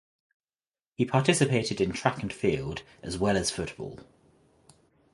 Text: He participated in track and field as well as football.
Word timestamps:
He 0.95 1.05
participated 1.05 1.79
in 1.79 1.91
track 1.91 2.23
and 2.23 2.33
field 2.33 2.81
as 3.03 3.19
well 3.19 3.37
as 3.37 3.51
football. 3.51 3.99